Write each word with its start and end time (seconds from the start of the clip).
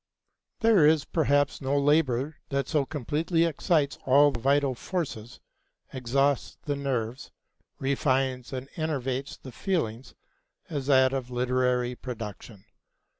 There 0.61 0.83
is 0.87 1.05
perhaps 1.05 1.61
no 1.61 1.77
labor 1.77 2.37
that 2.49 2.67
so 2.67 2.87
completely 2.87 3.43
excites 3.45 3.99
all 4.03 4.31
the 4.31 4.39
vital 4.39 4.73
forces, 4.73 5.39
exhausts 5.93 6.57
the 6.63 6.75
nerves, 6.75 7.29
refines 7.77 8.51
and 8.51 8.67
enervates 8.77 9.37
the 9.37 9.51
feelings, 9.51 10.15
as 10.71 10.87
that 10.87 11.13
of 11.13 11.29
literary 11.29 11.93
production. 11.93 12.65